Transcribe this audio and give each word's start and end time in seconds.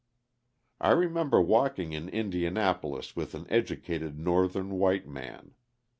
I 0.79 0.89
remember 0.93 1.39
walking 1.39 1.93
in 1.93 2.09
Indianapolis 2.09 3.15
with 3.15 3.35
an 3.35 3.45
educated 3.51 4.17
Northern 4.17 4.79
white 4.79 5.07
man. 5.07 5.53